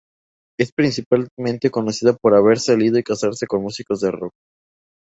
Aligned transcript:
Es 0.59 0.71
principalmente 0.71 1.69
conocida 1.69 2.13
por 2.19 2.33
haber 2.33 2.59
salido 2.59 2.97
y 2.97 3.03
casarse 3.03 3.45
con 3.45 3.61
músicos 3.61 4.01
de 4.01 4.09
rock. 4.09 4.33